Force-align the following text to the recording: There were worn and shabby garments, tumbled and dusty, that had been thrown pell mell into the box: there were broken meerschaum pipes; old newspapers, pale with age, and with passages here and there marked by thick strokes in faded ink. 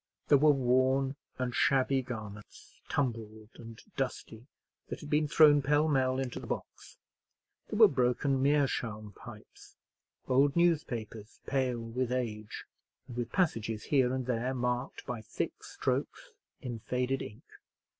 There 0.29 0.37
were 0.39 0.51
worn 0.51 1.15
and 1.37 1.53
shabby 1.53 2.01
garments, 2.01 2.81
tumbled 2.89 3.49
and 3.59 3.79
dusty, 3.95 4.47
that 4.87 4.99
had 5.01 5.11
been 5.11 5.27
thrown 5.27 5.61
pell 5.61 5.87
mell 5.87 6.17
into 6.17 6.39
the 6.39 6.47
box: 6.47 6.97
there 7.67 7.77
were 7.77 7.87
broken 7.87 8.41
meerschaum 8.41 9.11
pipes; 9.13 9.75
old 10.27 10.55
newspapers, 10.55 11.39
pale 11.45 11.79
with 11.79 12.11
age, 12.11 12.65
and 13.07 13.15
with 13.15 13.31
passages 13.31 13.83
here 13.83 14.11
and 14.11 14.25
there 14.25 14.55
marked 14.55 15.05
by 15.05 15.21
thick 15.21 15.63
strokes 15.63 16.31
in 16.61 16.79
faded 16.79 17.21
ink. 17.21 17.43